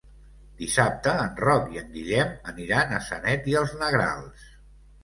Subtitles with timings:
[0.61, 4.53] Dissabte en Roc i en Guillem aniran a Sanet i els Negrals.